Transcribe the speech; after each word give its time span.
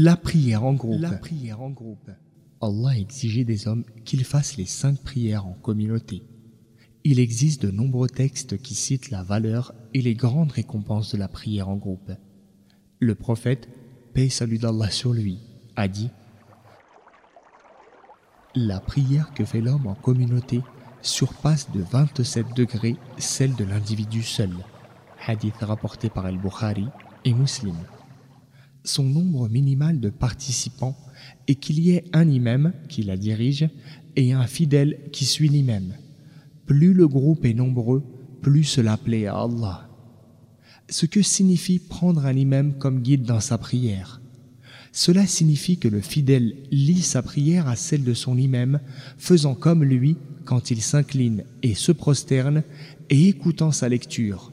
La 0.00 0.16
prière 0.16 0.62
en 0.62 0.74
groupe. 0.74 1.00
La 1.00 1.10
prière 1.10 1.60
en 1.60 1.70
groupe. 1.70 2.08
Allah 2.60 2.90
a 2.90 2.96
exigé 2.96 3.44
des 3.44 3.66
hommes 3.66 3.84
qu'ils 4.04 4.24
fassent 4.24 4.56
les 4.56 4.64
cinq 4.64 5.02
prières 5.02 5.44
en 5.44 5.54
communauté. 5.54 6.22
Il 7.02 7.18
existe 7.18 7.62
de 7.62 7.72
nombreux 7.72 8.08
textes 8.08 8.62
qui 8.62 8.76
citent 8.76 9.10
la 9.10 9.24
valeur 9.24 9.74
et 9.94 10.00
les 10.00 10.14
grandes 10.14 10.52
récompenses 10.52 11.10
de 11.10 11.18
la 11.18 11.26
prière 11.26 11.68
en 11.68 11.74
groupe. 11.74 12.12
Le 13.00 13.16
prophète, 13.16 13.68
paix 14.14 14.26
et 14.26 14.30
salut 14.30 14.58
d'Allah 14.58 14.88
sur 14.88 15.12
lui, 15.12 15.40
a 15.74 15.88
dit 15.88 16.10
La 18.54 18.78
prière 18.78 19.34
que 19.34 19.44
fait 19.44 19.60
l'homme 19.60 19.88
en 19.88 19.96
communauté 19.96 20.60
surpasse 21.02 21.72
de 21.72 21.80
27 21.80 22.54
degrés 22.54 22.94
celle 23.18 23.56
de 23.56 23.64
l'individu 23.64 24.22
seul. 24.22 24.52
Hadith 25.26 25.56
rapporté 25.60 26.08
par 26.08 26.24
Al-Bukhari 26.24 26.86
et 27.24 27.34
Muslim. 27.34 27.74
Son 28.84 29.04
nombre 29.04 29.48
minimal 29.48 30.00
de 30.00 30.10
participants 30.10 30.96
est 31.46 31.56
qu'il 31.56 31.78
y 31.80 31.90
ait 31.90 32.04
un 32.12 32.28
imam 32.28 32.72
qui 32.88 33.02
la 33.02 33.16
dirige 33.16 33.68
et 34.16 34.32
un 34.32 34.46
fidèle 34.46 34.98
qui 35.12 35.24
suit 35.24 35.48
l'imam. 35.48 35.94
Plus 36.66 36.94
le 36.94 37.08
groupe 37.08 37.44
est 37.44 37.54
nombreux, 37.54 38.02
plus 38.40 38.64
cela 38.64 38.96
plaît 38.96 39.26
à 39.26 39.42
Allah. 39.42 39.88
Ce 40.88 41.06
que 41.06 41.22
signifie 41.22 41.78
prendre 41.78 42.24
un 42.24 42.36
imam 42.36 42.74
comme 42.78 43.02
guide 43.02 43.24
dans 43.24 43.40
sa 43.40 43.58
prière. 43.58 44.20
Cela 44.92 45.26
signifie 45.26 45.78
que 45.78 45.88
le 45.88 46.00
fidèle 46.00 46.56
lit 46.70 47.02
sa 47.02 47.22
prière 47.22 47.68
à 47.68 47.76
celle 47.76 48.04
de 48.04 48.14
son 48.14 48.38
imam, 48.38 48.80
faisant 49.18 49.54
comme 49.54 49.84
lui 49.84 50.16
quand 50.44 50.70
il 50.70 50.80
s'incline 50.80 51.44
et 51.62 51.74
se 51.74 51.92
prosterne 51.92 52.62
et 53.10 53.28
écoutant 53.28 53.70
sa 53.70 53.88
lecture. 53.88 54.52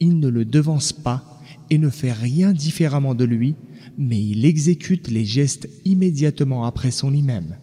Il 0.00 0.20
ne 0.20 0.28
le 0.28 0.44
devance 0.44 0.92
pas 0.92 1.33
et 1.70 1.78
ne 1.78 1.90
fait 1.90 2.12
rien 2.12 2.52
différemment 2.52 3.14
de 3.14 3.24
lui, 3.24 3.56
mais 3.98 4.22
il 4.22 4.44
exécute 4.44 5.08
les 5.08 5.24
gestes 5.24 5.68
immédiatement 5.84 6.64
après 6.64 6.90
son 6.90 7.12
imam. 7.12 7.56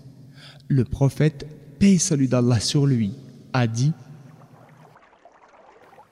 Le 0.68 0.84
prophète, 0.84 1.48
paix 1.80 1.98
salut 1.98 2.28
d'Allah 2.28 2.60
sur 2.60 2.86
lui, 2.86 3.14
a 3.54 3.68
dit 3.68 3.92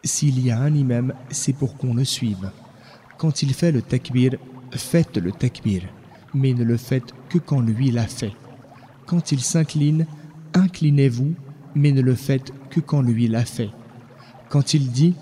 S'il 0.04 0.44
y 0.44 0.52
a 0.52 0.60
un 0.60 0.74
imam, 0.74 1.14
c'est 1.30 1.54
pour 1.54 1.78
qu'on 1.78 1.94
le 1.94 2.06
suive. 2.06 2.52
Quand 3.18 3.42
il 3.42 3.54
fait 3.54 3.72
le 3.72 3.82
takbir, 3.82 4.38
faites 4.72 5.18
le 5.18 5.32
takbir, 5.32 5.84
mais 6.34 6.54
ne 6.54 6.64
le 6.64 6.78
faites 6.78 7.14
que 7.30 7.38
quand 7.38 7.62
lui 7.62 7.92
l'a 7.92 8.08
fait. 8.08 8.34
Quand 9.06 9.32
il 9.32 9.42
s'incline, 9.42 10.06
inclinez-vous, 10.54 11.34
mais 11.76 11.92
ne 11.92 12.02
le 12.02 12.16
faites 12.16 12.52
que 12.70 12.80
quand 12.80 13.02
lui 13.02 13.28
l'a 13.28 13.46
fait. 13.46 13.70
Quand 14.50 14.74
il 14.74 14.92
dit 14.92 15.16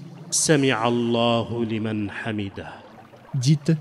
Dites 3.34 3.72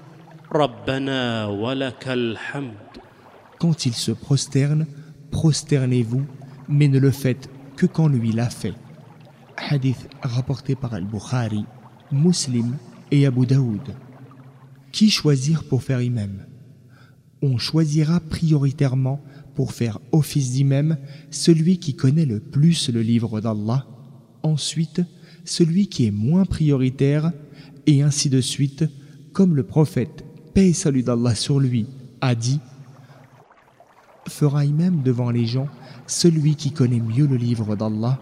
Quand 3.59 3.87
il 3.87 3.95
se 3.95 4.13
prosterne, 4.13 4.87
prosternez-vous, 5.33 6.25
mais 6.69 6.87
ne 6.87 7.01
le 7.01 7.11
faites 7.11 7.51
que 7.77 7.87
quand 7.87 8.07
lui 8.07 8.31
l'a 8.31 8.49
fait. 8.49 8.75
Hadith 9.57 10.09
rapporté 10.23 10.77
par 10.77 10.95
Al-Bukhari, 10.95 11.65
Muslim 12.13 12.77
et 13.11 13.27
Abu 13.27 13.47
Daoud. 13.47 13.95
Qui 14.93 15.11
choisir 15.11 15.65
pour 15.65 15.83
faire 15.83 16.01
imam? 16.01 16.47
On 17.43 17.59
choisira 17.59 18.21
prioritairement 18.21 19.21
pour 19.57 19.73
faire 19.73 19.99
office 20.13 20.53
d'imam 20.53 20.97
celui 21.31 21.79
qui 21.79 21.97
connaît 21.97 22.25
le 22.25 22.39
plus 22.39 22.89
le 22.91 23.03
livre 23.03 23.41
d'Allah, 23.41 23.87
ensuite 24.45 25.03
celui 25.47 25.89
qui 25.89 26.07
est 26.07 26.11
moins 26.11 26.45
prioritaire, 26.45 27.33
et 27.87 28.03
ainsi 28.03 28.29
de 28.29 28.41
suite, 28.41 28.85
comme 29.33 29.55
le 29.55 29.63
prophète, 29.63 30.25
paix 30.55 30.73
salut 30.73 31.03
d'Allah 31.03 31.35
sur 31.35 31.61
lui, 31.61 31.87
a 32.21 32.35
dit 32.35 32.61
Fera 34.29 34.65
imam 34.65 35.03
devant 35.03 35.31
les 35.31 35.47
gens 35.47 35.69
celui 36.07 36.57
qui 36.57 36.73
connaît 36.73 37.01
mieux 37.01 37.27
le 37.27 37.37
livre 37.37 37.77
d'Allah. 37.77 38.21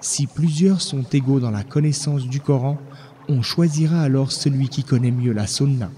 Si 0.00 0.26
plusieurs 0.26 0.80
sont 0.80 1.02
égaux 1.02 1.40
dans 1.40 1.50
la 1.50 1.64
connaissance 1.64 2.26
du 2.28 2.40
Coran, 2.40 2.78
on 3.28 3.42
choisira 3.42 4.02
alors 4.02 4.30
celui 4.30 4.68
qui 4.68 4.84
connaît 4.84 5.10
mieux 5.10 5.32
la 5.32 5.46
sunna. 5.46 5.90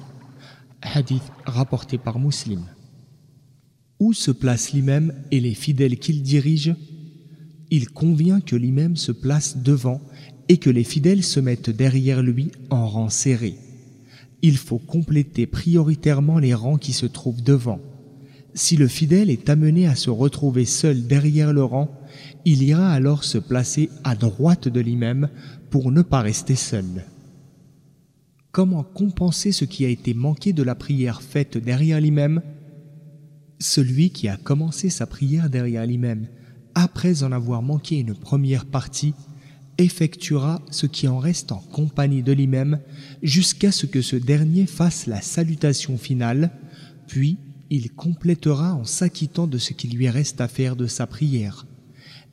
Hadith 0.83 1.23
rapporté 1.45 1.99
par 1.99 2.19
Muslim. 2.19 2.63
Où 3.99 4.13
se 4.13 4.31
place 4.31 4.73
l'imam 4.73 5.13
et 5.31 5.41
les 5.41 5.55
fidèles 5.55 5.99
qu'il 5.99 6.23
dirige? 6.23 6.75
Il 7.71 7.91
convient 7.91 8.41
que 8.41 8.57
l'imam 8.57 8.97
se 8.97 9.13
place 9.13 9.59
devant 9.59 10.01
et 10.51 10.59
que 10.59 10.69
les 10.69 10.83
fidèles 10.83 11.23
se 11.23 11.39
mettent 11.39 11.71
derrière 11.71 12.23
lui 12.23 12.51
en 12.71 12.89
rang 12.89 13.09
serré. 13.09 13.55
Il 14.43 14.57
faut 14.57 14.81
compléter 14.81 15.47
prioritairement 15.47 16.41
les 16.41 16.55
rangs 16.55 16.77
qui 16.77 16.93
se 16.93 17.07
trouvent 17.07 17.41
devant. 17.41 17.79
Si 18.53 18.77
le 18.77 18.89
fidèle 18.89 19.31
est 19.31 19.49
amené 19.49 19.87
à 19.87 19.95
se 19.95 20.11
retrouver 20.11 20.65
seul 20.65 21.07
derrière 21.07 21.53
le 21.53 21.63
rang, 21.63 21.89
il 22.45 22.65
ira 22.65 22.93
alors 22.93 23.23
se 23.23 23.39
placer 23.39 23.91
à 24.03 24.17
droite 24.17 24.67
de 24.67 24.81
l'imam 24.81 25.29
pour 25.71 25.93
ne 25.93 26.03
pas 26.03 26.21
rester 26.21 26.57
seul. 26.57 27.05
Comment 28.51 28.83
compenser 28.83 29.53
ce 29.53 29.65
qui 29.65 29.85
a 29.85 29.89
été 29.89 30.15
manqué 30.15 30.53
de 30.53 30.65
la 30.65 30.75
prière 30.75 31.23
faite 31.23 31.59
derrière 31.59 32.01
l'imam 32.01 32.43
celui 33.61 34.11
qui 34.11 34.27
a 34.27 34.37
commencé 34.37 34.91
sa 34.91 35.07
prière 35.07 35.49
derrière 35.49 35.87
l'imam, 35.87 36.27
après 36.75 37.23
en 37.23 37.31
avoir 37.31 37.63
manqué 37.63 38.01
une 38.01 38.15
première 38.15 38.65
partie, 38.65 39.15
effectuera 39.81 40.63
ce 40.71 40.87
qui 40.87 41.09
en 41.09 41.19
reste 41.19 41.53
en 41.53 41.59
compagnie 41.59 42.23
de 42.23 42.33
l'imam 42.33 42.81
jusqu'à 43.23 43.73
ce 43.73 43.87
que 43.87 44.03
ce 44.03 44.17
dernier 44.17 44.67
fasse 44.67 45.07
la 45.07 45.21
salutation 45.21 45.99
finale, 45.99 46.51
puis 47.07 47.39
il 47.71 47.93
complétera 47.93 48.75
en 48.75 48.85
s'acquittant 48.85 49.47
de 49.47 49.59
ce 49.59 49.73
qui 49.73 49.89
lui 49.89 50.09
reste 50.09 50.41
à 50.41 50.49
faire 50.49 50.77
de 50.77 50.87
sa 50.87 51.07
prière. 51.07 51.67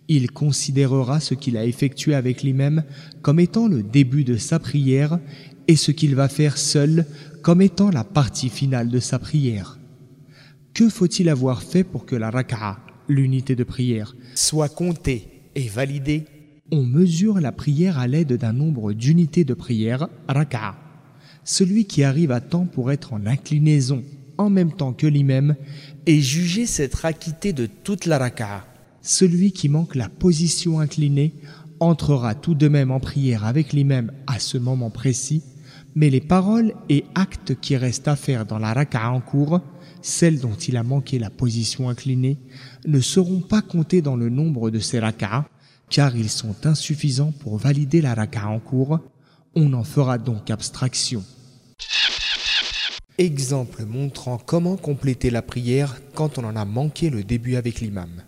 Il 0.07 0.31
considérera 0.31 1.19
ce 1.19 1.33
qu'il 1.33 1.57
a 1.57 1.65
effectué 1.65 2.15
avec 2.15 2.41
l'imam 2.41 2.83
comme 3.21 3.39
étant 3.39 3.67
le 3.67 3.83
début 3.83 4.23
de 4.23 4.37
sa 4.37 4.57
prière 4.57 5.19
et 5.67 5.75
ce 5.75 5.91
qu'il 5.91 6.15
va 6.15 6.29
faire 6.29 6.57
seul 6.57 7.05
comme 7.41 7.61
étant 7.61 7.89
la 7.89 8.03
partie 8.03 8.49
finale 8.49 8.89
de 8.89 8.99
sa 8.99 9.19
prière. 9.19 9.77
Que 10.73 10.89
faut-il 10.89 11.29
avoir 11.29 11.61
fait 11.63 11.83
pour 11.83 12.05
que 12.05 12.15
la 12.15 12.29
raka'a, 12.29 12.79
l'unité 13.07 13.55
de 13.55 13.63
prière, 13.63 14.15
soit 14.35 14.69
comptée 14.69 15.41
et 15.55 15.67
validée? 15.67 16.25
On 16.69 16.83
mesure 16.83 17.39
la 17.39 17.53
prière 17.53 17.97
à 17.97 18.07
l'aide 18.07 18.33
d'un 18.33 18.51
nombre 18.51 18.91
d'unités 18.91 19.45
de 19.45 19.53
prière, 19.53 20.09
raka'a. 20.27 20.75
Celui 21.45 21.85
qui 21.85 22.03
arrive 22.03 22.31
à 22.31 22.41
temps 22.41 22.65
pour 22.65 22.91
être 22.91 23.13
en 23.13 23.25
inclinaison 23.25 24.03
en 24.37 24.49
même 24.49 24.73
temps 24.73 24.91
que 24.91 25.07
l'imam 25.07 25.55
est 26.05 26.19
jugé 26.19 26.65
s'être 26.65 27.05
acquitté 27.05 27.53
de 27.53 27.67
toute 27.67 28.05
la 28.05 28.17
raka'a. 28.17 28.65
Celui 29.01 29.53
qui 29.53 29.69
manque 29.69 29.95
la 29.95 30.09
position 30.09 30.81
inclinée 30.81 31.33
entrera 31.79 32.35
tout 32.35 32.53
de 32.53 32.67
même 32.67 32.91
en 32.91 32.99
prière 32.99 33.45
avec 33.45 33.71
l'imam 33.71 34.11
à 34.27 34.39
ce 34.39 34.57
moment 34.57 34.89
précis, 34.89 35.43
mais 35.95 36.09
les 36.09 36.19
paroles 36.19 36.73
et 36.89 37.05
actes 37.15 37.55
qui 37.61 37.77
restent 37.77 38.09
à 38.09 38.17
faire 38.17 38.45
dans 38.45 38.59
la 38.59 38.73
raka'a 38.73 39.09
en 39.09 39.21
cours 39.21 39.61
celles 40.01 40.39
dont 40.39 40.55
il 40.55 40.77
a 40.77 40.83
manqué 40.83 41.19
la 41.19 41.29
position 41.29 41.89
inclinée, 41.89 42.37
ne 42.85 42.99
seront 42.99 43.41
pas 43.41 43.61
comptées 43.61 44.01
dans 44.01 44.15
le 44.15 44.29
nombre 44.29 44.69
de 44.69 44.79
ces 44.79 44.99
raka'as, 44.99 45.45
car 45.89 46.15
ils 46.15 46.29
sont 46.29 46.55
insuffisants 46.65 47.31
pour 47.39 47.57
valider 47.57 48.01
la 48.01 48.13
raka'a 48.13 48.47
en 48.47 48.59
cours. 48.59 48.99
On 49.55 49.73
en 49.73 49.83
fera 49.83 50.17
donc 50.17 50.49
abstraction. 50.49 51.23
Exemple 53.17 53.85
montrant 53.85 54.37
comment 54.37 54.77
compléter 54.77 55.29
la 55.31 55.41
prière 55.41 55.97
quand 56.13 56.37
on 56.37 56.43
en 56.43 56.55
a 56.55 56.65
manqué 56.65 57.09
le 57.09 57.23
début 57.23 57.55
avec 57.55 57.81
l'imam. 57.81 58.21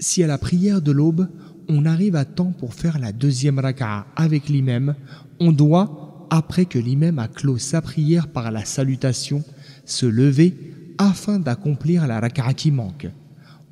Si 0.00 0.22
à 0.24 0.26
la 0.26 0.38
prière 0.38 0.82
de 0.82 0.90
l'aube, 0.90 1.28
on 1.68 1.86
arrive 1.86 2.16
à 2.16 2.24
temps 2.24 2.52
pour 2.58 2.74
faire 2.74 2.98
la 2.98 3.12
deuxième 3.12 3.58
raka'a 3.58 4.06
avec 4.16 4.48
l'imam, 4.48 4.94
on 5.38 5.52
doit, 5.52 6.26
après 6.30 6.64
que 6.64 6.78
l'imam 6.78 7.18
a 7.18 7.28
clos 7.28 7.58
sa 7.58 7.80
prière 7.80 8.28
par 8.28 8.50
la 8.50 8.64
salutation, 8.64 9.44
se 9.84 10.06
lever 10.06 10.54
afin 10.98 11.38
d'accomplir 11.38 12.06
la 12.06 12.20
raka'a 12.20 12.52
qui 12.54 12.72
manque. 12.72 13.08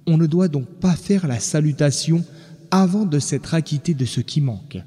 On 0.06 0.18
ne 0.18 0.26
doit 0.26 0.48
donc 0.48 0.66
pas 0.66 0.94
faire 0.94 1.26
la 1.26 1.40
salutation 1.40 2.24
avant 2.74 3.06
de 3.06 3.20
s'être 3.20 3.54
acquitté 3.54 3.94
de 3.94 4.04
ce 4.04 4.20
qui 4.20 4.40
manque. 4.40 4.78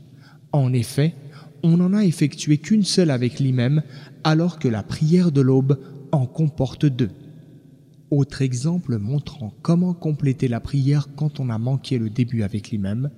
En 0.51 0.74
effet, 0.74 1.16
on 1.63 1.78
n'en 1.78 1.94
a 1.94 2.04
effectué 2.04 2.57
qu'une 2.57 2.84
seule 2.84 3.10
avec 3.10 3.39
l'imam, 3.39 3.81
alors 4.25 4.60
que 4.60 4.68
la 4.68 4.84
prière 4.84 5.31
de 5.31 5.39
l'aube 5.39 5.80
en 6.12 6.25
comporte 6.25 6.86
deux. 6.86 7.12
Autre 8.12 8.42
exemple 8.42 8.98
montrant 8.98 9.54
comment 9.62 9.94
compléter 9.94 10.50
la 10.50 10.60
prière 10.60 11.07
quand 11.16 11.39
on 11.39 11.50
a 11.50 11.57
manqué 11.57 11.98
le 11.98 12.10
début 12.10 12.44
avec 12.44 12.72
l'imam. 12.72 13.10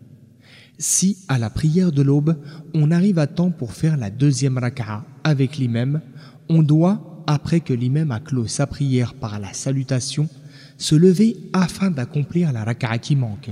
Si, 0.77 1.17
à 1.27 1.39
la 1.39 1.49
prière 1.49 1.91
de 1.91 2.03
l'aube, 2.03 2.37
on 2.75 2.91
arrive 2.91 3.17
à 3.17 3.25
temps 3.25 3.49
pour 3.49 3.73
faire 3.73 3.97
la 3.97 4.11
deuxième 4.11 4.59
raka'a 4.59 5.03
avec 5.23 5.57
l'imam, 5.57 5.99
on 6.47 6.61
doit, 6.61 7.23
après 7.25 7.61
que 7.61 7.73
l'imam 7.73 8.11
a 8.11 8.19
clos 8.19 8.45
sa 8.45 8.67
prière 8.67 9.15
par 9.15 9.39
la 9.39 9.51
salutation, 9.51 10.29
se 10.77 10.93
lever 10.93 11.37
afin 11.53 11.89
d'accomplir 11.89 12.53
la 12.53 12.63
raka'a 12.63 12.99
qui 12.99 13.15
manque. 13.15 13.49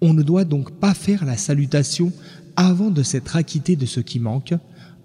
On 0.00 0.14
ne 0.14 0.22
doit 0.22 0.44
donc 0.44 0.72
pas 0.72 0.94
faire 0.94 1.24
la 1.24 1.36
salutation 1.36 2.12
avant 2.56 2.90
de 2.90 3.02
s'être 3.02 3.36
acquitté 3.36 3.76
de 3.76 3.86
ce 3.86 4.00
qui 4.00 4.18
manque. 4.18 4.54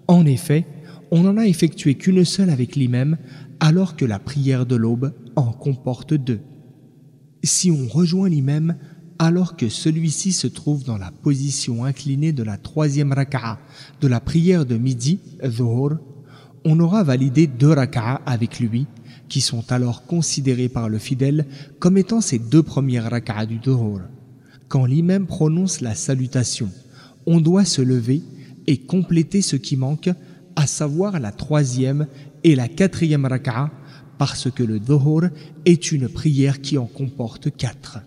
En 0.08 0.24
effet, 0.26 0.66
on 1.10 1.22
n'en 1.22 1.36
a 1.36 1.46
effectué 1.46 1.94
qu'une 1.94 2.24
seule 2.24 2.50
avec 2.50 2.76
l'imam, 2.76 3.16
alors 3.60 3.96
que 3.96 4.04
la 4.04 4.18
prière 4.18 4.66
de 4.66 4.76
l'aube 4.76 5.12
en 5.36 5.52
comporte 5.52 6.14
deux. 6.14 6.40
Si 7.44 7.70
on 7.70 7.86
rejoint 7.86 8.28
l'imam 8.28 8.76
alors 9.18 9.56
que 9.56 9.68
celui-ci 9.68 10.32
se 10.32 10.46
trouve 10.46 10.84
dans 10.84 10.98
la 10.98 11.10
position 11.10 11.84
inclinée 11.84 12.32
de 12.32 12.42
la 12.42 12.58
troisième 12.58 13.12
raka'a 13.12 13.58
de 14.00 14.08
la 14.08 14.20
prière 14.20 14.66
de 14.66 14.76
midi, 14.76 15.20
dhuhr, 15.42 15.94
on 16.64 16.80
aura 16.80 17.02
validé 17.02 17.46
deux 17.46 17.72
raka'a 17.72 18.20
avec 18.26 18.60
lui, 18.60 18.86
qui 19.28 19.40
sont 19.40 19.72
alors 19.72 20.04
considérés 20.04 20.68
par 20.68 20.88
le 20.88 20.98
fidèle 20.98 21.46
comme 21.78 21.96
étant 21.96 22.20
ses 22.20 22.38
deux 22.38 22.62
premières 22.62 23.10
raka'a 23.10 23.46
du 23.46 23.58
dhuhr. 23.58 24.00
Quand 24.76 24.84
l'imam 24.84 25.26
prononce 25.26 25.80
la 25.80 25.94
salutation, 25.94 26.68
on 27.24 27.40
doit 27.40 27.64
se 27.64 27.80
lever 27.80 28.20
et 28.66 28.76
compléter 28.76 29.40
ce 29.40 29.56
qui 29.56 29.74
manque, 29.74 30.10
à 30.54 30.66
savoir 30.66 31.18
la 31.18 31.32
troisième 31.32 32.06
et 32.44 32.54
la 32.54 32.68
quatrième 32.68 33.24
raka'a, 33.24 33.70
parce 34.18 34.50
que 34.50 34.62
le 34.62 34.78
dhuhr 34.78 35.30
est 35.64 35.92
une 35.92 36.10
prière 36.10 36.60
qui 36.60 36.76
en 36.76 36.84
comporte 36.84 37.56
quatre. 37.56 38.00